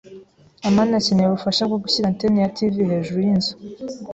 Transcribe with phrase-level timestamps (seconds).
[0.67, 3.53] amani akeneye ubufasha bwo gushyira antenne ya TV hejuru yinzu.